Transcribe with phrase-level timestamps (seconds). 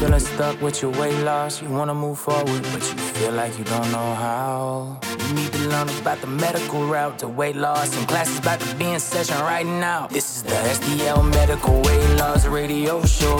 [0.00, 1.60] feeling stuck with your weight loss.
[1.60, 4.98] You wanna move forward, but you feel like you don't know how.
[5.28, 7.94] You need to learn about the medical route to weight loss.
[7.96, 10.06] And classes about to be in session right now.
[10.06, 13.36] This is the STL Medical Weight Loss Radio Show.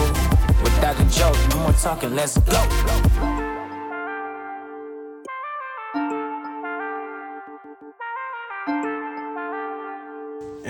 [0.62, 1.08] With Dr.
[1.08, 2.60] Joe, no more talking, let's go.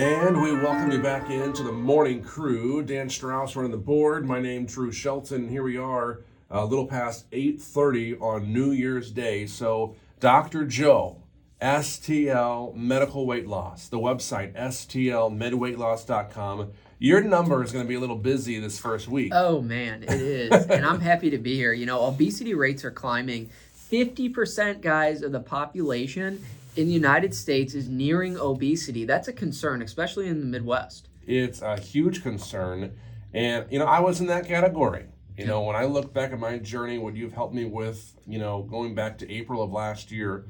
[0.01, 2.81] And we welcome you back into the morning crew.
[2.81, 4.25] Dan Strauss running the board.
[4.25, 5.47] My name Drew Shelton.
[5.47, 9.45] Here we are, a little past 8:30 on New Year's Day.
[9.45, 10.65] So, Dr.
[10.65, 11.21] Joe,
[11.61, 16.71] STL Medical Weight Loss, the website stlmedweightloss.com.
[16.97, 19.31] Your number is going to be a little busy this first week.
[19.35, 21.73] Oh man, it is, and I'm happy to be here.
[21.73, 23.51] You know, obesity rates are climbing.
[23.91, 26.43] 50% guys of the population
[26.75, 29.05] in the United States is nearing obesity.
[29.05, 31.09] That's a concern, especially in the Midwest.
[31.25, 32.93] It's a huge concern.
[33.33, 35.05] And, you know, I was in that category.
[35.37, 38.37] You know, when I look back at my journey, what you've helped me with, you
[38.37, 40.45] know, going back to April of last year,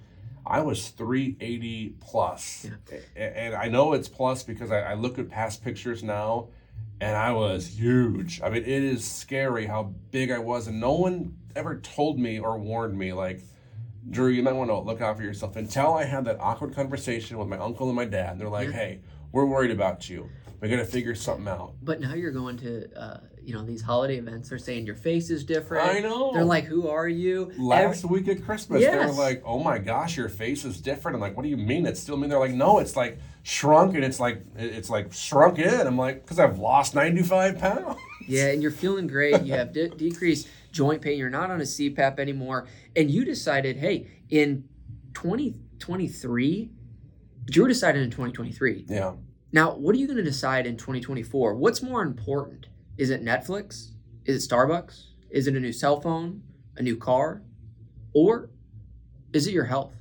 [0.46, 2.68] I was 380 plus.
[3.16, 3.24] Yeah.
[3.24, 6.50] And I know it's plus because I, look at past pictures now
[7.00, 8.42] and I was huge.
[8.42, 10.68] I mean, it is scary how big I was.
[10.68, 13.44] And no one ever told me or warned me, like,
[14.10, 15.56] Drew, you might want to look out for yourself.
[15.56, 18.76] Until I had that awkward conversation with my uncle and my dad, they're like, yeah.
[18.76, 20.30] hey, we're worried about you.
[20.60, 21.74] We got to figure something out.
[21.82, 24.50] But now you're going to, uh, you know, these holiday events.
[24.50, 25.88] They're saying your face is different.
[25.88, 26.32] I know.
[26.34, 27.52] They're like, who are you?
[27.58, 28.92] Last Every- week at Christmas, yes.
[28.92, 31.16] they were like, oh my gosh, your face is different.
[31.16, 31.88] I'm like, what do you mean?
[31.88, 32.28] It's still me.
[32.28, 35.88] They're like, no, it's like shrunk and it's like it's like shrunk in.
[35.88, 38.00] I'm like, because I've lost 95 pounds.
[38.28, 39.42] Yeah, and you're feeling great.
[39.42, 41.18] You have de- decreased joint pain.
[41.18, 42.68] You're not on a CPAP anymore.
[42.96, 44.64] And you decided, hey, in
[45.14, 46.72] 2023,
[47.46, 48.86] Drew decided in 2023.
[48.88, 49.14] Yeah.
[49.52, 51.56] Now, what are you going to decide in 2024?
[51.56, 52.68] What's more important?
[52.98, 53.92] Is it Netflix?
[54.26, 55.08] Is it Starbucks?
[55.30, 56.44] Is it a new cell phone?
[56.78, 57.42] A new car?
[58.14, 58.50] Or
[59.34, 59.94] is it your health?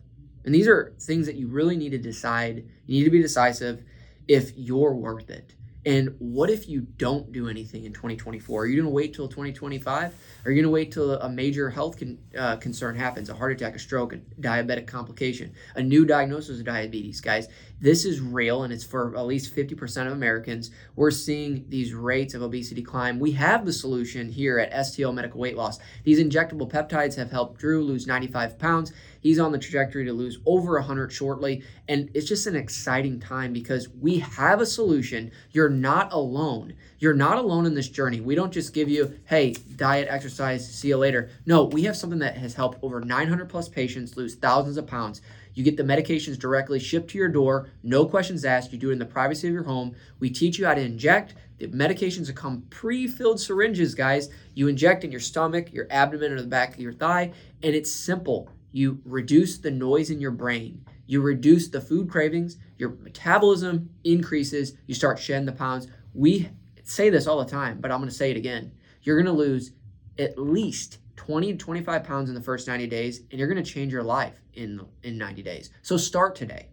[0.45, 2.65] And these are things that you really need to decide.
[2.87, 3.83] You need to be decisive
[4.29, 5.55] if you're worth it.
[5.87, 8.63] And what if you don't do anything in 2024?
[8.63, 10.15] Are you going to wait till 2025?
[10.45, 13.53] Are you going to wait till a major health con- uh, concern happens, a heart
[13.53, 17.23] attack, a stroke, a diabetic complication, a new diagnosis of diabetes?
[17.23, 17.49] Guys,
[17.81, 20.71] this is real and it's for at least 50% of Americans.
[20.97, 23.19] We're seeing these rates of obesity climb.
[23.19, 25.79] We have the solution here at STL Medical Weight Loss.
[26.05, 28.93] These injectable peptides have helped Drew lose 95 pounds.
[29.21, 31.63] He's on the trajectory to lose over 100 shortly.
[31.89, 35.31] And it's just an exciting time because we have a solution.
[35.53, 36.75] You're not alone.
[36.99, 38.21] You're not alone in this journey.
[38.21, 41.31] We don't just give you, hey, diet, exercise, see you later.
[41.47, 45.23] No, we have something that has helped over 900 plus patients lose thousands of pounds.
[45.55, 48.73] You get the medications directly shipped to your door, no questions asked.
[48.73, 49.95] You do it in the privacy of your home.
[50.19, 51.35] We teach you how to inject.
[51.59, 54.31] The medications come pre filled syringes, guys.
[54.55, 57.33] You inject in your stomach, your abdomen, or the back of your thigh,
[57.63, 58.49] and it's simple.
[58.73, 60.85] You reduce the noise in your brain.
[61.07, 62.57] You reduce the food cravings.
[62.81, 64.73] Your metabolism increases.
[64.87, 65.87] You start shedding the pounds.
[66.15, 66.49] We
[66.83, 68.73] say this all the time, but I'm going to say it again.
[69.03, 69.73] You're going to lose
[70.19, 73.71] at least 20 to 25 pounds in the first 90 days, and you're going to
[73.71, 75.69] change your life in in 90 days.
[75.83, 76.69] So start today.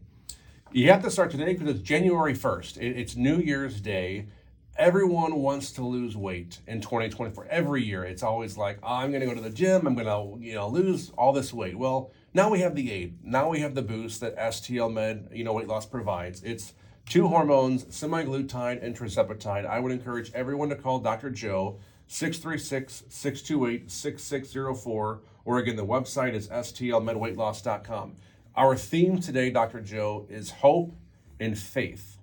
[0.71, 2.77] You have to start today because it's January 1st.
[2.79, 4.27] It's New Year's Day.
[4.77, 7.47] Everyone wants to lose weight in 2024.
[7.49, 9.85] Every year, it's always like, oh, I'm going to go to the gym.
[9.85, 11.77] I'm going to, you know, lose all this weight.
[11.77, 13.17] Well, now we have the aid.
[13.23, 16.43] Now we have the boost that STL Med, you know, weight loss provides.
[16.43, 16.73] It's
[17.09, 19.65] two hormones, semaglutide and tirzepatide.
[19.65, 21.31] I would encourage everyone to call Dr.
[21.31, 25.21] Joe 636 628 6604.
[25.45, 28.15] Or again, the website is stlmedweightloss.com.
[28.55, 29.81] Our theme today, Dr.
[29.81, 30.95] Joe, is hope
[31.39, 32.19] and faith.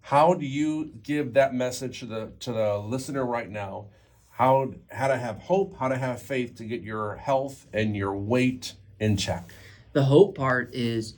[0.00, 3.86] How do you give that message to the to the listener right now?
[4.30, 8.16] How how to have hope, how to have faith to get your health and your
[8.16, 9.50] weight in check.
[9.92, 11.16] The hope part is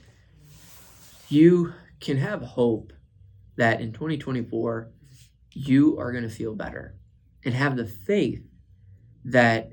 [1.29, 2.93] you can have hope
[3.57, 4.89] that in 2024
[5.53, 6.95] you are going to feel better
[7.43, 8.43] and have the faith
[9.25, 9.71] that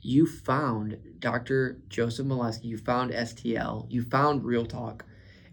[0.00, 1.80] you found Dr.
[1.88, 5.04] Joseph Moleski, you found STL, you found Real Talk,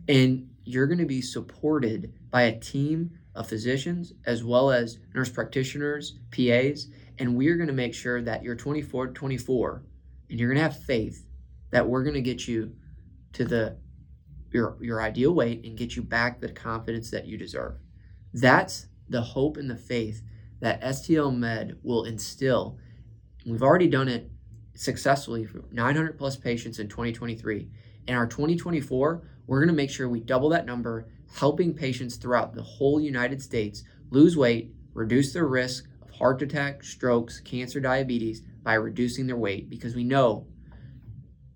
[0.07, 5.29] and you're going to be supported by a team of physicians as well as nurse
[5.29, 6.87] practitioners, PAs,
[7.19, 9.83] and we're going to make sure that you're 24 24
[10.29, 11.25] and you're going to have faith
[11.73, 12.71] that we're going to get you
[13.33, 13.75] to the
[14.51, 17.79] your your ideal weight and get you back the confidence that you deserve.
[18.31, 20.21] That's the hope and the faith
[20.61, 22.77] that STL Med will instill.
[23.43, 24.29] We've already done it
[24.75, 27.67] successfully for 900 plus patients in 2023.
[28.07, 32.53] In our 2024, we're going to make sure we double that number, helping patients throughout
[32.53, 38.43] the whole United States lose weight, reduce their risk of heart attack, strokes, cancer, diabetes
[38.61, 40.45] by reducing their weight because we know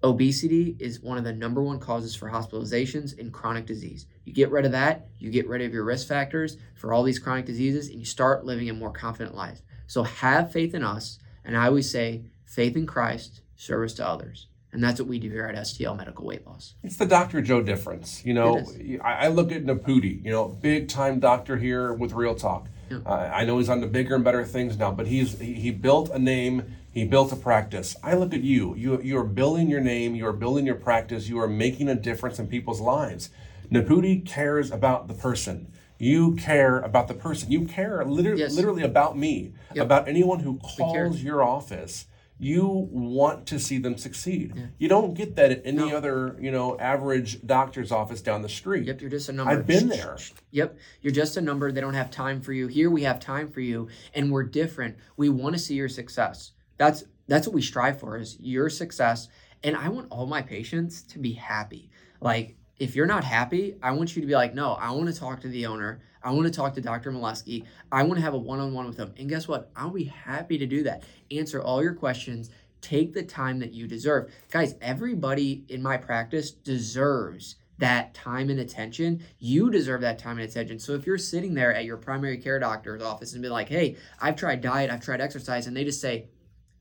[0.07, 4.05] obesity is one of the number one causes for hospitalizations in chronic disease.
[4.25, 7.19] You get rid of that, you get rid of your risk factors for all these
[7.19, 9.61] chronic diseases, and you start living a more confident life.
[9.87, 11.19] So have faith in us.
[11.45, 14.47] And I always say, faith in Christ, service to others.
[14.73, 16.75] And that's what we do here at STL Medical Weight Loss.
[16.83, 17.41] It's the Dr.
[17.41, 18.25] Joe difference.
[18.25, 18.65] You know,
[19.01, 22.67] I, I look at Naputi, you know, big time doctor here with Real Talk.
[22.91, 22.99] Yeah.
[23.05, 25.71] Uh, I know he's on to bigger and better things now, but he's he, he
[25.71, 27.95] built a name, he built a practice.
[28.03, 28.73] I look at you.
[28.75, 31.93] You you are building your name, you are building your practice, you are making a
[31.95, 33.29] difference in people's lives.
[33.71, 35.71] Naputi cares about the person.
[35.99, 37.51] You care about the person.
[37.51, 38.55] You care literally, Yes.
[38.55, 39.85] literally about me, Yep.
[39.85, 42.05] about anyone who calls your office.
[42.39, 44.53] You want to see them succeed.
[44.79, 45.95] You don't get that at any No.
[45.97, 48.85] other, you know, average doctor's office down the street.
[48.87, 49.53] Yep, you're just a number.
[49.53, 50.17] I've been there.
[50.51, 51.71] Yep, you're just a number.
[51.71, 52.65] They don't have time for you.
[52.67, 54.95] Here we have time for you, and we're different.
[55.15, 56.53] We want to see your success.
[56.77, 59.27] That's that's what we strive for is your success.
[59.63, 61.89] And I want all my patients to be happy.
[62.21, 65.19] Like if you're not happy, I want you to be like, no, I want to
[65.19, 66.01] talk to the owner.
[66.23, 67.11] I want to talk to Dr.
[67.11, 67.65] Moleski.
[67.91, 69.13] I want to have a one-on-one with them.
[69.17, 69.71] And guess what?
[69.75, 71.03] I'll be happy to do that.
[71.31, 72.49] Answer all your questions.
[72.81, 74.31] Take the time that you deserve.
[74.51, 79.23] Guys, everybody in my practice deserves that time and attention.
[79.39, 80.79] You deserve that time and attention.
[80.79, 83.95] So if you're sitting there at your primary care doctor's office and be like, hey,
[84.19, 86.27] I've tried diet, I've tried exercise, and they just say,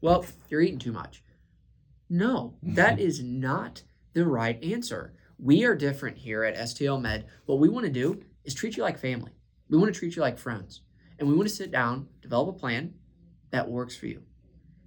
[0.01, 1.23] well, you're eating too much.
[2.09, 3.83] No, that is not
[4.13, 5.15] the right answer.
[5.39, 7.27] We are different here at STL Med.
[7.45, 9.33] What we want to do is treat you like family.
[9.69, 10.83] We want to treat you like friends.
[11.19, 12.95] And we want to sit down, develop a plan
[13.51, 14.23] that works for you.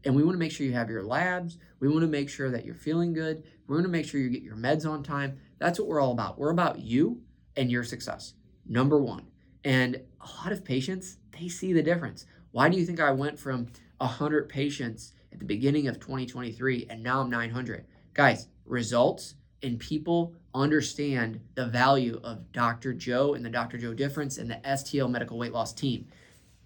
[0.06, 1.58] And we want to make sure you have your labs.
[1.80, 3.44] We want to make sure that you're feeling good.
[3.68, 5.40] We want to make sure you get your meds on time.
[5.60, 6.40] That's what we're all about.
[6.40, 7.22] We're about you
[7.58, 8.34] and your success.
[8.66, 9.26] Number one.
[9.66, 12.26] And a lot of patients, they see the difference.
[12.52, 13.68] Why do you think I went from
[14.00, 17.86] 100 patients at the beginning of 2023 and now I'm 900?
[18.14, 22.94] Guys, results and people understand the value of Dr.
[22.94, 23.78] Joe and the Dr.
[23.78, 26.08] Joe difference and the STL medical weight loss team.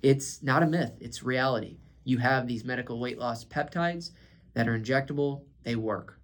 [0.01, 1.77] It's not a myth, it's reality.
[2.03, 4.12] You have these medical weight loss peptides
[4.53, 6.19] that are injectable, they work.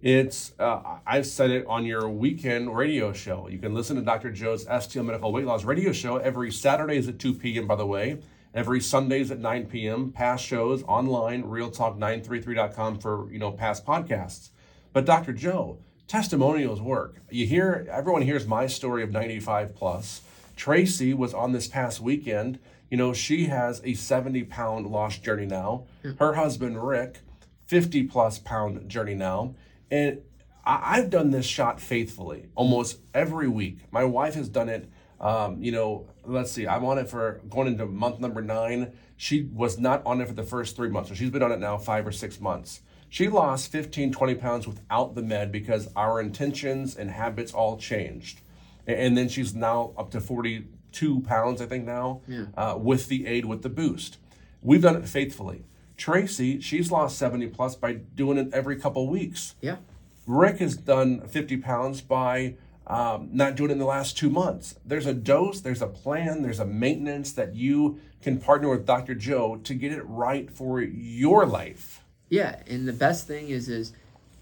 [0.00, 3.48] It's uh, I've said it on your weekend radio show.
[3.48, 4.30] You can listen to Dr.
[4.30, 7.66] Joe's STL Medical Weight Loss radio show every Saturdays at 2 p.m.
[7.66, 8.18] By the way,
[8.54, 10.12] every Sundays at 9 p.m.
[10.12, 14.50] Past shows online, realtalk933.com for you know past podcasts.
[14.92, 15.32] But Dr.
[15.32, 17.16] Joe, testimonials work.
[17.30, 20.22] You hear everyone hears my story of 95 plus.
[20.56, 22.58] Tracy was on this past weekend.
[22.90, 25.86] You know she has a 70 pound lost journey now.
[26.02, 26.12] Hmm.
[26.18, 27.20] Her husband Rick
[27.66, 29.54] 50 plus pound journey now.
[29.90, 30.22] And
[30.64, 33.80] I, I've done this shot faithfully almost every week.
[33.90, 34.90] My wife has done it.
[35.20, 38.92] Um, you know, let's see, I'm on it for going into month number nine.
[39.16, 41.08] She was not on it for the first three months.
[41.08, 42.82] So she's been on it now five or six months.
[43.08, 48.42] She lost 15, 20 pounds without the med because our intentions and habits all changed.
[48.86, 52.20] And then she's now up to 42 pounds, I think now,
[52.56, 54.18] uh, with the aid, with the boost.
[54.62, 55.64] We've done it faithfully.
[55.96, 59.56] Tracy, she's lost 70 plus by doing it every couple weeks.
[59.60, 59.76] Yeah.
[60.26, 62.54] Rick has done 50 pounds by
[62.88, 64.74] um, not doing it in the last two months.
[64.84, 69.14] There's a dose, there's a plan, there's a maintenance that you can partner with Dr.
[69.14, 72.02] Joe to get it right for your life.
[72.30, 73.92] Yeah, and the best thing is is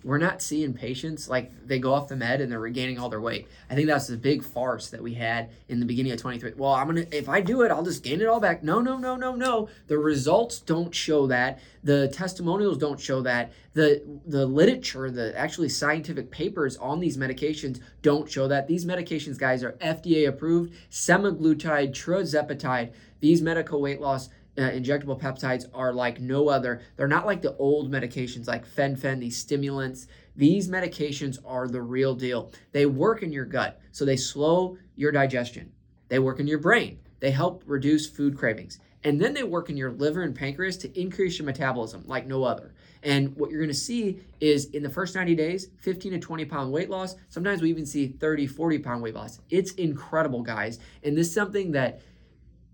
[0.06, 3.20] we're not seeing patients like they go off the med and they're regaining all their
[3.20, 3.48] weight.
[3.68, 6.52] I think that's the big farce that we had in the beginning of 23.
[6.56, 8.62] Well, I'm gonna if I do it, I'll just gain it all back.
[8.62, 9.68] No, no, no, no, no.
[9.88, 11.58] The results don't show that.
[11.82, 13.52] The testimonials don't show that.
[13.72, 18.68] The the literature, the actually scientific papers on these medications don't show that.
[18.68, 20.72] These medications, guys, are FDA approved.
[20.88, 22.92] Semaglutide, tirzepatide.
[23.18, 26.80] These medical weight loss uh, injectable peptides are like no other.
[26.96, 30.06] They're not like the old medications like fen-phen, these stimulants.
[30.34, 32.52] These medications are the real deal.
[32.72, 35.72] They work in your gut, so they slow your digestion.
[36.08, 36.98] They work in your brain.
[37.20, 38.78] They help reduce food cravings.
[39.04, 42.44] And then they work in your liver and pancreas to increase your metabolism like no
[42.44, 42.74] other.
[43.02, 46.44] And what you're going to see is in the first 90 days, 15 to 20
[46.46, 47.14] pound weight loss.
[47.28, 49.40] Sometimes we even see 30, 40 pound weight loss.
[49.48, 50.80] It's incredible, guys.
[51.04, 52.00] And this is something that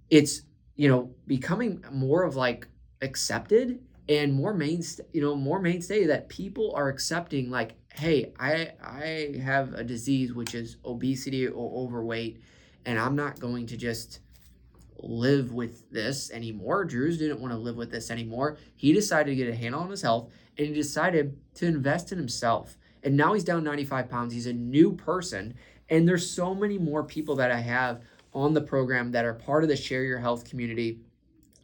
[0.09, 0.43] it's
[0.77, 2.67] you know becoming more of like
[3.03, 8.71] accepted and more mainstay you know more mainstay that people are accepting like hey i
[8.83, 12.41] i have a disease which is obesity or overweight
[12.87, 14.21] and i'm not going to just
[15.05, 16.85] live with this anymore.
[16.85, 18.57] Drews didn't want to live with this anymore.
[18.77, 22.19] He decided to get a handle on his health and he decided to invest in
[22.19, 22.77] himself.
[23.03, 24.33] And now he's down 95 pounds.
[24.33, 25.55] He's a new person
[25.93, 28.01] and there's so many more people that i have
[28.35, 31.01] on the program that are part of the Share Your Health community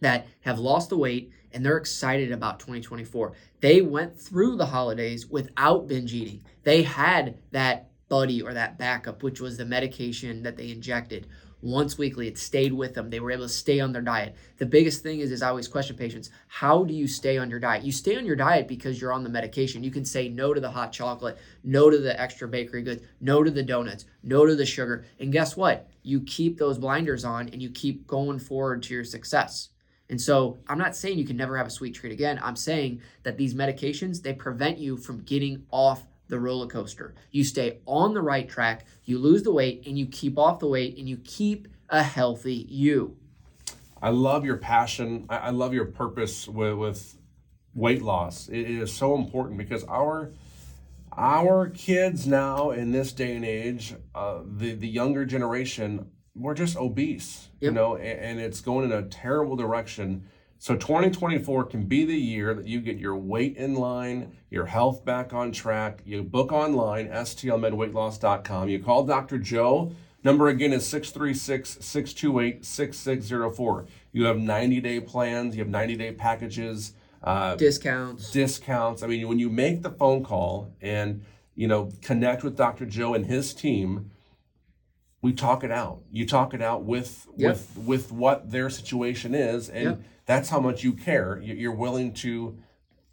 [0.01, 3.33] that have lost the weight and they're excited about 2024.
[3.61, 6.45] They went through the holidays without binge eating.
[6.63, 11.27] They had that buddy or that backup, which was the medication that they injected
[11.61, 12.29] once weekly.
[12.29, 13.11] It stayed with them.
[13.11, 14.35] They were able to stay on their diet.
[14.59, 17.61] The biggest thing is, is I always question patients, how do you stay on your
[17.61, 17.85] diet?
[17.85, 19.85] You stay on your diet because you're on the medication.
[19.85, 23.43] You can say no to the hot chocolate, no to the extra bakery goods, no
[23.43, 25.05] to the donuts, no to the sugar.
[25.21, 25.88] And guess what?
[26.03, 29.71] You keep those blinders on and you keep going forward to your success.
[30.11, 32.41] And so I'm not saying you can never have a sweet treat again.
[32.43, 37.14] I'm saying that these medications, they prevent you from getting off the roller coaster.
[37.30, 40.68] You stay on the right track, you lose the weight, and you keep off the
[40.68, 43.16] weight, and you keep a healthy you.
[44.00, 45.26] I love your passion.
[45.28, 47.16] I, love your purpose with, with
[47.75, 48.49] weight loss.
[48.49, 50.32] It is so important because our
[51.16, 56.76] our kids now in this day and age, uh, the the younger generation, we're just
[56.76, 57.70] obese, Yep.
[57.70, 60.26] you know, and, and it's going in a terrible direction.
[60.61, 65.05] So 2024 can be the year that you get your weight in line, your health
[65.05, 66.00] back on track.
[66.05, 68.69] You book online, stlmedweightloss.com.
[68.69, 69.38] You call Dr.
[69.38, 69.93] Joe.
[70.25, 73.87] Number again is 636 628 6604.
[74.12, 78.33] You have 90 day plans, you have 90 day packages, uh, Discounts.
[78.33, 79.03] discounts.
[79.05, 81.25] I mean, when you make the phone call and
[81.55, 82.85] you know connect with Dr.
[82.85, 84.11] Joe and his team,
[85.21, 86.03] we talk it out.
[86.13, 87.51] You talk it out with Yep.
[87.53, 90.03] with with what their situation is, and Yep.
[90.27, 91.41] that's how much you care.
[91.43, 92.57] You- You're willing to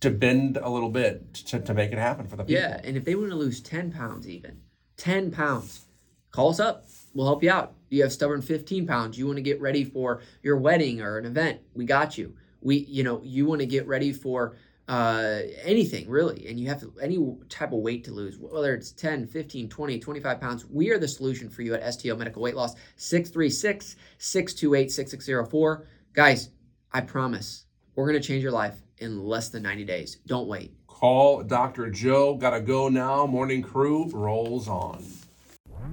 [0.02, 2.62] to bend a little bit to, to make it happen for the people.
[2.62, 4.58] Yeah, and if they want to lose 10 pounds, even
[4.98, 5.86] 10 pounds,
[6.32, 6.86] call us up.
[7.16, 7.74] We'll help you out.
[7.90, 9.18] You have stubborn 15 pounds.
[9.18, 11.62] You want to get ready for your wedding or an event.
[11.74, 12.36] We got you.
[12.62, 16.84] We, you know, you want to get ready for uh, anything really, and you have
[17.02, 17.18] any
[17.50, 20.66] type of weight to lose, whether it's 10, 15, 20, 25 pounds.
[20.66, 25.88] We are the solution for you at STL Medical Weight Loss, 636 628 6604.
[26.14, 26.50] Guys,
[26.94, 27.66] I promise
[27.96, 30.18] we're going to change your life in less than 90 days.
[30.28, 30.74] Don't wait.
[30.88, 31.90] Call Dr.
[31.90, 32.36] Joe.
[32.36, 33.26] Gotta go now.
[33.26, 35.04] Morning crew rolls on.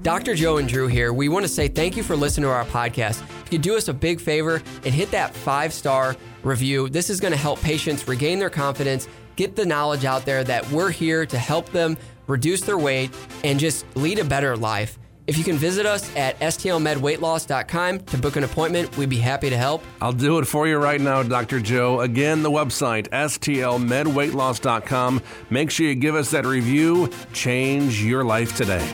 [0.02, 0.35] Dr.
[0.35, 1.12] Joe and Drew here.
[1.12, 3.23] We want to say thank you for listening to our podcast.
[3.44, 7.21] If you do us a big favor and hit that five star review, this is
[7.21, 9.06] going to help patients regain their confidence,
[9.37, 13.12] get the knowledge out there that we're here to help them reduce their weight
[13.44, 14.99] and just lead a better life.
[15.28, 19.56] If you can visit us at stlmedweightloss.com to book an appointment, we'd be happy to
[19.56, 19.85] help.
[20.00, 21.61] I'll do it for you right now, Dr.
[21.61, 22.00] Joe.
[22.00, 25.23] Again, the website, stlmedweightloss.com.
[25.49, 27.09] Make sure you give us that review.
[27.32, 28.92] Change your life today.